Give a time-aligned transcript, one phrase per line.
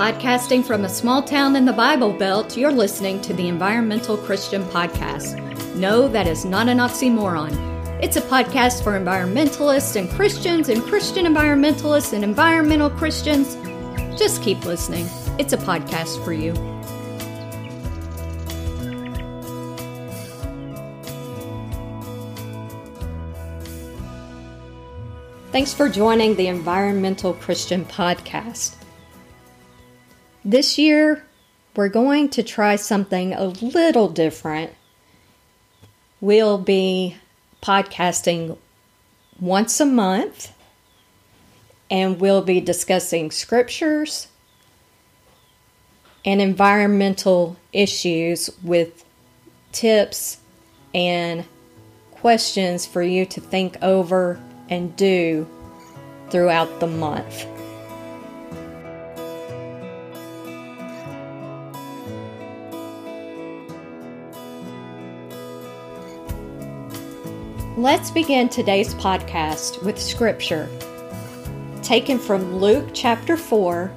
[0.00, 4.64] Podcasting from a small town in the Bible Belt, you're listening to the Environmental Christian
[4.64, 5.36] Podcast.
[5.74, 7.52] No, that is not an oxymoron.
[8.02, 13.56] It's a podcast for environmentalists and Christians and Christian environmentalists and environmental Christians.
[14.18, 15.04] Just keep listening.
[15.38, 16.54] It's a podcast for you.
[25.52, 28.79] Thanks for joining the Environmental Christian Podcast.
[30.44, 31.22] This year,
[31.76, 34.72] we're going to try something a little different.
[36.20, 37.16] We'll be
[37.62, 38.56] podcasting
[39.38, 40.52] once a month,
[41.90, 44.28] and we'll be discussing scriptures
[46.24, 49.04] and environmental issues with
[49.72, 50.38] tips
[50.94, 51.44] and
[52.12, 55.46] questions for you to think over and do
[56.30, 57.46] throughout the month.
[67.80, 70.68] Let's begin today's podcast with scripture
[71.82, 73.90] taken from Luke chapter 4,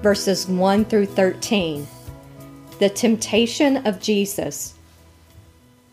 [0.00, 1.88] verses 1 through 13.
[2.78, 4.74] The temptation of Jesus.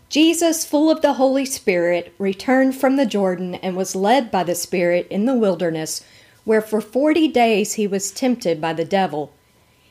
[0.10, 4.54] Jesus, full of the Holy Spirit, returned from the Jordan and was led by the
[4.54, 6.06] Spirit in the wilderness,
[6.44, 9.34] where for forty days he was tempted by the devil.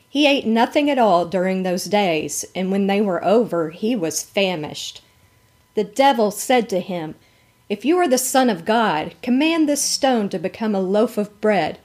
[0.07, 4.23] He ate nothing at all during those days, and when they were over, he was
[4.23, 5.01] famished.
[5.75, 7.15] The devil said to him,
[7.69, 11.39] If you are the Son of God, command this stone to become a loaf of
[11.39, 11.79] bread.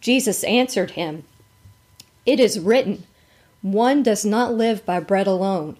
[0.00, 1.24] Jesus answered him,
[2.26, 3.04] It is written,
[3.62, 5.78] One does not live by bread alone.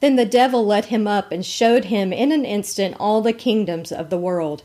[0.00, 3.90] Then the devil led him up and showed him in an instant all the kingdoms
[3.90, 4.62] of the world.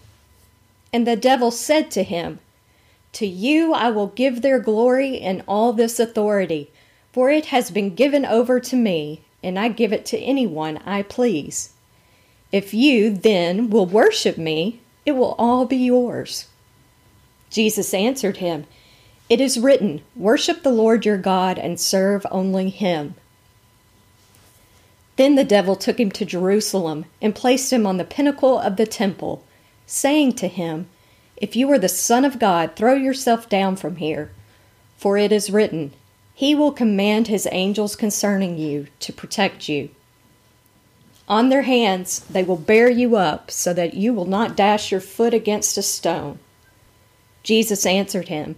[0.93, 2.39] And the devil said to him,
[3.13, 6.69] To you I will give their glory and all this authority,
[7.11, 11.01] for it has been given over to me, and I give it to anyone I
[11.01, 11.73] please.
[12.51, 16.47] If you, then, will worship me, it will all be yours.
[17.49, 18.65] Jesus answered him,
[19.29, 23.15] It is written, Worship the Lord your God and serve only him.
[25.17, 28.85] Then the devil took him to Jerusalem and placed him on the pinnacle of the
[28.85, 29.43] temple,
[29.85, 30.87] saying to him,
[31.35, 34.31] If you are the Son of God, throw yourself down from here.
[34.97, 35.93] For it is written,
[36.33, 39.89] He will command His angels concerning you to protect you.
[41.27, 45.01] On their hands they will bear you up, so that you will not dash your
[45.01, 46.39] foot against a stone.
[47.43, 48.55] Jesus answered him,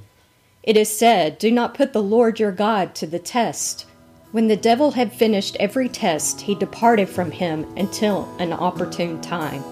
[0.61, 3.85] It is said, Do not put the Lord your God to the test.
[4.31, 9.63] When the devil had finished every test, he departed from him until an opportune time.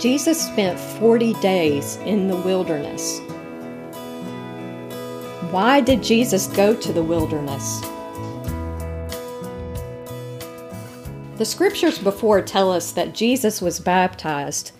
[0.00, 3.20] Jesus spent 40 days in the wilderness.
[5.50, 7.80] Why did Jesus go to the wilderness?
[11.38, 14.70] The scriptures before tell us that Jesus was baptized,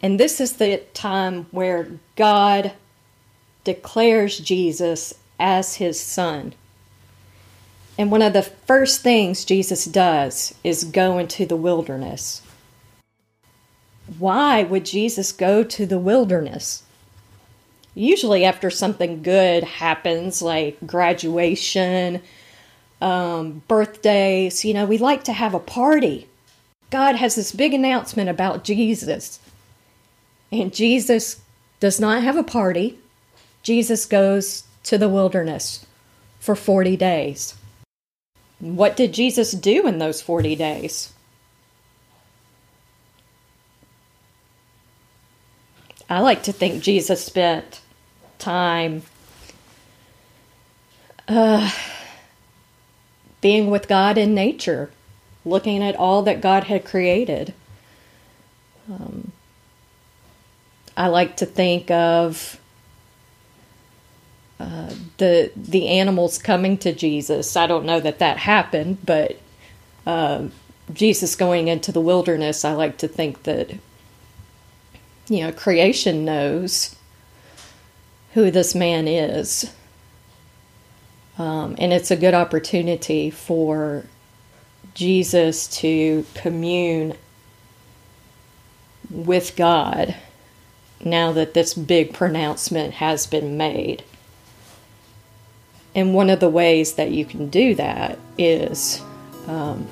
[0.00, 2.70] and this is the time where God
[3.64, 6.54] declares Jesus as his son.
[7.98, 12.42] And one of the first things Jesus does is go into the wilderness.
[14.20, 16.84] Why would Jesus go to the wilderness?
[17.94, 22.22] Usually, after something good happens, like graduation,
[23.02, 26.26] um, birthdays, you know, we like to have a party.
[26.90, 29.40] God has this big announcement about Jesus.
[30.50, 31.40] And Jesus
[31.80, 32.98] does not have a party.
[33.62, 35.84] Jesus goes to the wilderness
[36.40, 37.54] for 40 days.
[38.58, 41.12] What did Jesus do in those 40 days?
[46.08, 47.80] I like to think Jesus spent
[48.42, 49.02] time
[51.28, 51.70] uh,
[53.40, 54.90] being with God in nature,
[55.44, 57.54] looking at all that God had created.
[58.90, 59.32] Um,
[60.96, 62.60] I like to think of
[64.60, 67.56] uh, the the animals coming to Jesus.
[67.56, 69.38] I don't know that that happened, but
[70.06, 70.48] uh,
[70.92, 72.64] Jesus going into the wilderness.
[72.64, 73.70] I like to think that
[75.28, 76.96] you know creation knows
[78.34, 79.72] who this man is,
[81.38, 84.04] um, and it's a good opportunity for
[84.94, 87.14] Jesus to commune
[89.10, 90.14] with God
[91.04, 94.04] now that this big pronouncement has been made.
[95.94, 99.02] And one of the ways that you can do that is
[99.46, 99.86] um,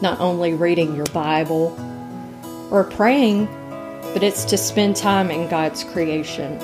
[0.00, 1.76] not only reading your Bible
[2.70, 3.46] or praying,
[4.12, 6.58] but it's to spend time in God's creation.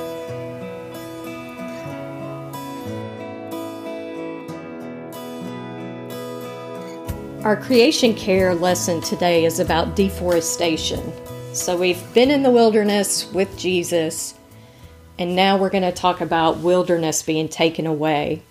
[7.44, 11.12] Our creation care lesson today is about deforestation.
[11.54, 14.34] So, we've been in the wilderness with Jesus,
[15.18, 18.42] and now we're going to talk about wilderness being taken away.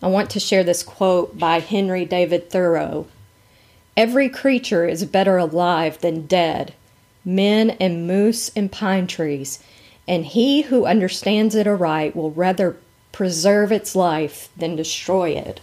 [0.00, 3.08] I want to share this quote by Henry David Thoreau
[3.96, 6.74] Every creature is better alive than dead,
[7.24, 9.58] men and moose and pine trees,
[10.06, 12.76] and he who understands it aright will rather
[13.10, 15.60] preserve its life than destroy it.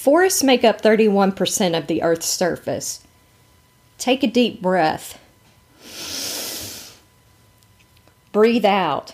[0.00, 3.04] Forests make up 31% of the Earth's surface.
[3.98, 5.20] Take a deep breath.
[8.32, 9.12] Breathe out.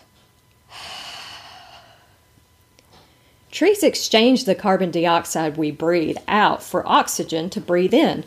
[3.50, 8.23] Trees exchange the carbon dioxide we breathe out for oxygen to breathe in.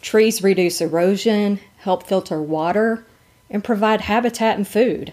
[0.00, 3.04] Trees reduce erosion, help filter water,
[3.50, 5.12] and provide habitat and food.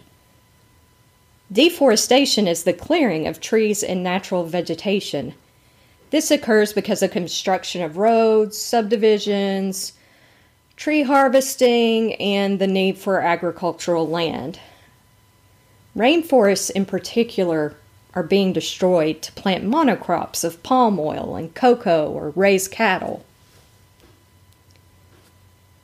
[1.51, 5.33] Deforestation is the clearing of trees and natural vegetation.
[6.11, 9.93] This occurs because of construction of roads, subdivisions,
[10.75, 14.59] tree harvesting, and the need for agricultural land.
[15.95, 17.75] Rainforests, in particular,
[18.15, 23.25] are being destroyed to plant monocrops of palm oil and cocoa or raise cattle.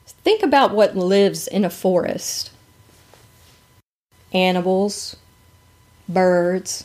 [0.07, 2.51] Think about what lives in a forest
[4.33, 5.16] animals,
[6.10, 6.83] birds,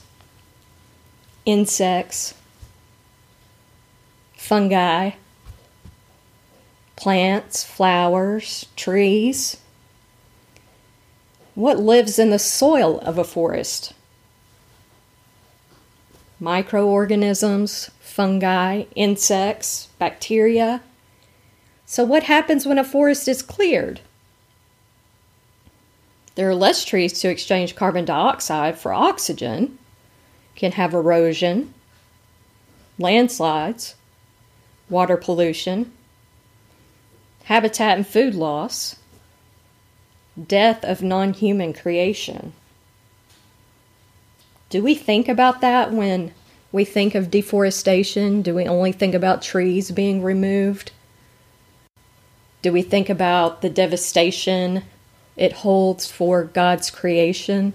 [1.47, 2.35] insects,
[4.41, 5.11] fungi,
[6.97, 9.59] plants, flowers, trees.
[11.55, 13.93] What lives in the soil of a forest?
[16.41, 20.83] microorganisms, fungi, insects, bacteria.
[21.85, 24.01] So, what happens when a forest is cleared?
[26.35, 29.79] There are less trees to exchange carbon dioxide for oxygen,
[30.57, 31.75] can have erosion,
[32.99, 33.97] landslides,
[34.91, 35.93] water pollution,
[37.45, 38.97] habitat and food loss,
[40.47, 42.53] death of non human creation.
[44.69, 46.33] Do we think about that when
[46.73, 48.43] we think of deforestation?
[48.43, 50.93] Do we only think about trees being removed?
[52.63, 54.85] Do we think about the devastation
[55.37, 57.73] it holds for God's creation?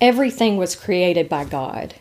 [0.00, 1.94] Everything was created by God.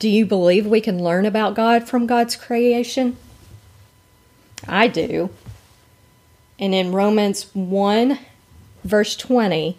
[0.00, 3.18] Do you believe we can learn about God from God's creation?
[4.66, 5.28] I do.
[6.58, 8.18] And in Romans 1
[8.82, 9.76] verse 20,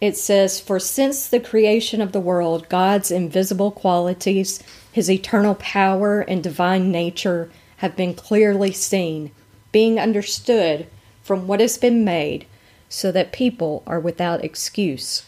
[0.00, 4.60] it says, For since the creation of the world, God's invisible qualities,
[4.90, 9.30] his eternal power and divine nature have been clearly seen,
[9.70, 10.88] being understood
[11.22, 12.46] from what has been made,
[12.88, 15.24] so that people are without excuse.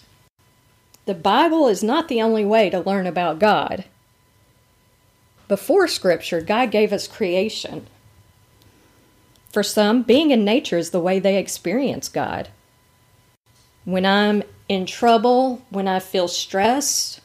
[1.07, 3.85] The Bible is not the only way to learn about God.
[5.49, 7.87] Before Scripture, God gave us creation.
[9.53, 12.49] For some, being in nature is the way they experience God.
[13.85, 17.21] When I'm in trouble, when I feel stressed,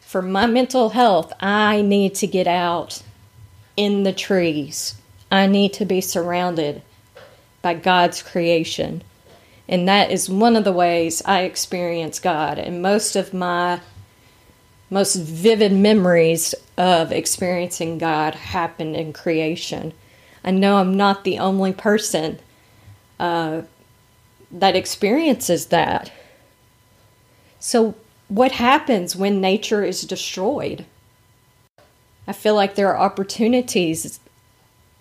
[0.00, 3.02] for my mental health, I need to get out
[3.76, 4.96] in the trees.
[5.30, 6.82] I need to be surrounded
[7.62, 9.02] by God's creation.
[9.70, 12.58] And that is one of the ways I experience God.
[12.58, 13.80] And most of my
[14.90, 19.92] most vivid memories of experiencing God happened in creation.
[20.44, 22.40] I know I'm not the only person
[23.20, 23.62] uh,
[24.50, 26.10] that experiences that.
[27.60, 27.94] So,
[28.26, 30.84] what happens when nature is destroyed?
[32.26, 34.18] I feel like there are opportunities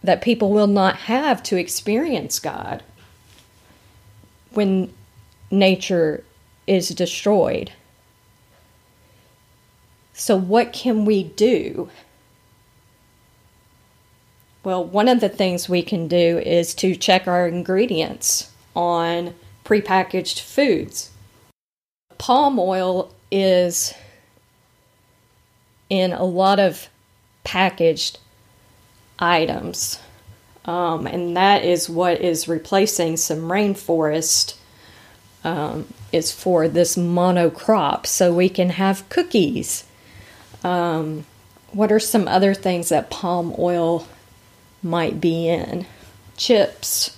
[0.04, 2.84] that people will not have to experience God
[4.52, 4.94] when
[5.52, 6.24] nature
[6.68, 7.72] is destroyed.
[10.14, 11.90] So, what can we do?
[14.64, 20.42] Well, one of the things we can do is to check our ingredients on prepackaged
[20.42, 21.12] foods.
[22.18, 23.94] Palm oil is
[25.90, 26.90] in a lot of
[27.44, 28.20] packaged
[29.18, 30.00] items,
[30.70, 34.56] um, and that is what is replacing some rainforest.
[35.44, 39.86] Um, is for this monocrop, so we can have cookies.
[40.66, 41.26] Um,
[41.72, 44.06] what are some other things that palm oil
[44.84, 45.86] might be in
[46.36, 47.18] chips,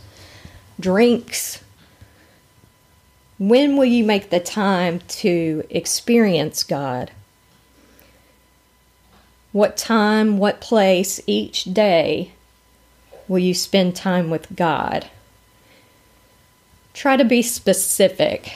[0.80, 1.64] drinks.
[3.40, 7.12] When will you make the time to experience God?
[9.52, 12.34] What time, what place each day
[13.28, 15.10] will you spend time with God?
[16.94, 18.52] Try to be specific.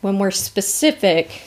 [0.00, 1.42] When we're specific,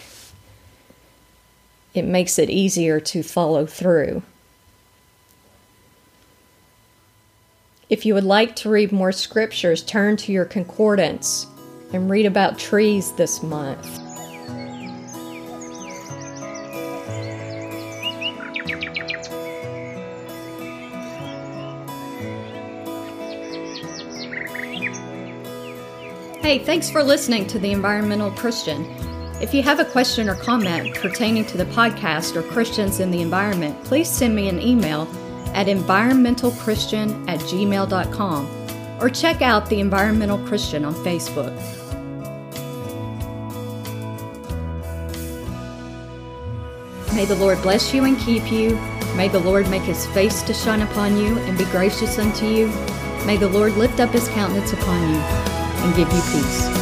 [1.93, 4.23] it makes it easier to follow through.
[7.89, 11.47] If you would like to read more scriptures, turn to your concordance
[11.91, 14.08] and read about trees this month.
[26.49, 28.83] Hey, thanks for listening to The Environmental Christian.
[29.39, 33.21] If you have a question or comment pertaining to the podcast or Christians in the
[33.21, 35.03] environment, please send me an email
[35.53, 41.55] at environmentalchristian at gmail.com or check out The Environmental Christian on Facebook.
[47.13, 48.75] May the Lord bless you and keep you.
[49.15, 52.69] May the Lord make his face to shine upon you and be gracious unto you.
[53.27, 56.78] May the Lord lift up his countenance upon you and give you peace.